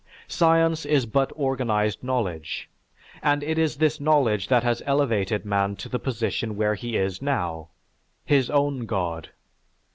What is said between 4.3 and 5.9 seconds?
that has elevated man to